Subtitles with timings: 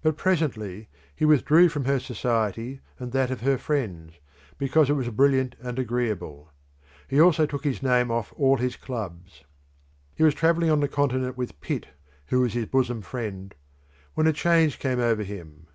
[0.00, 4.14] But presently he withdrew from her society and that of her friends,
[4.56, 6.50] because it was brilliant and agreeable.
[7.08, 9.44] He also took his name off all his clubs.
[10.14, 11.88] He was travelling on the Continent with Pitt,
[12.28, 13.54] who was his bosom friend,
[14.14, 15.66] when a change came over him.